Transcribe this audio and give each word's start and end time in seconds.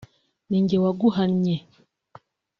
ninjye 0.47 0.77
waguhannye 0.83 1.55